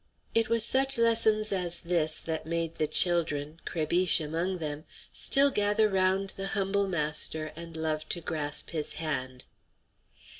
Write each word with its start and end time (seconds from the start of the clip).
It 0.33 0.49
was 0.49 0.65
such 0.65 0.97
lessons 0.97 1.51
as 1.51 1.77
this 1.77 2.17
that 2.21 2.47
made 2.47 2.77
the 2.77 2.87
children 2.87 3.59
Crébiche 3.67 4.25
among 4.25 4.57
them 4.57 4.83
still 5.13 5.51
gather 5.51 5.87
round 5.89 6.31
the 6.31 6.47
humble 6.57 6.87
master 6.87 7.51
and 7.55 7.77
love 7.77 8.09
to 8.09 8.19
grasp 8.21 8.71
his 8.71 8.93
hand. 8.93 9.43